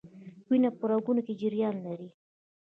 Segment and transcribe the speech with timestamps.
[0.49, 2.09] وینه په رګونو کې جریان لري